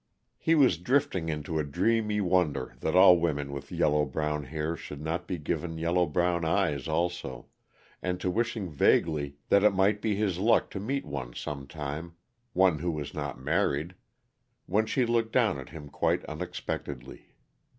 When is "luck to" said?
10.39-10.79